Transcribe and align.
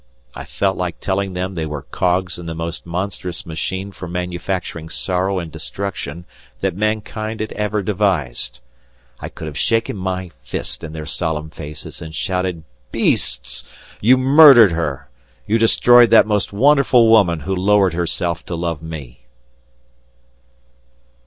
I 0.33 0.45
felt 0.45 0.77
like 0.77 0.99
telling 0.99 1.33
them 1.33 1.53
they 1.53 1.67
were 1.67 1.83
cogs 1.83 2.39
in 2.39 2.47
the 2.47 2.55
most 2.55 2.87
monstrous 2.87 3.45
machine 3.45 3.91
for 3.91 4.07
manufacturing 4.07 4.89
sorrow 4.89 5.37
and 5.37 5.51
destruction 5.51 6.25
that 6.61 6.75
mankind 6.75 7.39
had 7.39 7.51
ever 7.51 7.83
devised. 7.83 8.61
I 9.19 9.29
could 9.29 9.45
have 9.45 9.59
shaken 9.59 9.95
my 9.95 10.31
fist 10.41 10.83
in 10.83 10.93
their 10.93 11.05
solemn 11.05 11.51
faces 11.51 12.01
and 12.01 12.15
shouted 12.15 12.63
"Beasts! 12.91 13.63
you 14.01 14.17
murdered 14.17 14.71
her! 14.71 15.07
You 15.45 15.59
destroyed 15.59 16.09
that 16.09 16.25
most 16.25 16.51
wonderful 16.51 17.07
woman 17.07 17.41
who 17.41 17.55
lowered 17.55 17.93
herself 17.93 18.43
to 18.45 18.55
love 18.55 18.81
me." 18.81 19.27